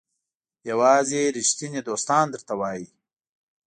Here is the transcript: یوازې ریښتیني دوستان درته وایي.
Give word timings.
یوازې 0.69 1.21
ریښتیني 1.37 1.81
دوستان 1.87 2.25
درته 2.33 2.53
وایي. 2.59 2.85